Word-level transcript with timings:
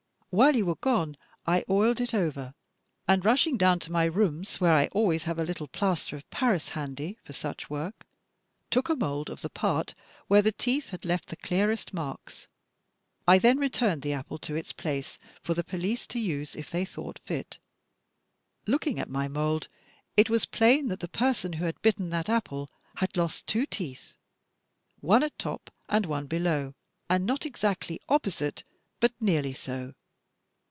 While 0.33 0.55
you 0.55 0.65
were 0.65 0.75
gone, 0.77 1.17
I 1.45 1.65
oiled 1.69 1.99
it 1.99 2.13
over, 2.13 2.53
and, 3.05 3.25
rushing 3.25 3.57
down 3.57 3.79
to 3.79 3.91
my 3.91 4.05
rooms, 4.05 4.61
where 4.61 4.71
I 4.71 4.85
always 4.93 5.23
have 5.25 5.37
a 5.37 5.43
little 5.43 5.67
plaster 5.67 6.15
of 6.15 6.29
Paris 6.29 6.69
handy 6.69 7.17
for 7.25 7.33
such 7.33 7.69
work, 7.69 8.05
took 8.69 8.87
a 8.87 8.95
mould 8.95 9.29
of 9.29 9.41
the 9.41 9.49
part 9.49 9.93
where 10.29 10.41
the 10.41 10.53
teeth 10.53 10.91
had 10.91 11.03
left 11.03 11.27
the 11.27 11.35
clearest 11.35 11.93
marks. 11.93 12.47
I 13.27 13.39
then 13.39 13.57
returned 13.57 14.03
the 14.03 14.13
apple 14.13 14.37
to 14.37 14.55
its 14.55 14.71
place 14.71 15.19
for 15.43 15.53
the 15.53 15.65
police 15.65 16.07
to 16.07 16.17
use 16.17 16.55
if 16.55 16.69
they 16.69 16.85
thought 16.85 17.19
fit. 17.25 17.57
Looking 18.65 18.99
at 18.99 19.09
my 19.09 19.27
mould, 19.27 19.67
it 20.15 20.29
was 20.29 20.45
plain 20.45 20.87
that 20.87 21.01
the 21.01 21.09
person 21.09 21.51
who 21.51 21.65
had 21.65 21.81
bitten 21.81 22.09
that 22.11 22.29
apple 22.29 22.71
had 22.95 23.17
lost 23.17 23.47
two 23.47 23.65
teeth, 23.65 24.15
one 25.01 25.23
at 25.23 25.37
top 25.37 25.69
and 25.89 26.05
one 26.05 26.27
below, 26.27 26.73
not 27.09 27.45
exactly 27.45 27.99
opposite, 28.07 28.63
but 29.01 29.11
nearly 29.19 29.51
so. 29.51 29.93